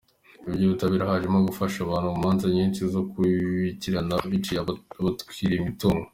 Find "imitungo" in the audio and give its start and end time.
5.61-6.05